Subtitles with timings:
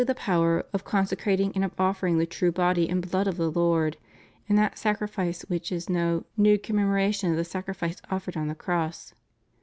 [0.03, 3.51] 401 the power" of consecrating and of offering the true body and blood of the
[3.51, 3.97] Lord*'
[4.43, 8.47] ^ in that sacrifice which is no "nude com memoration of the sacrifice offered on
[8.47, 9.13] the Cross.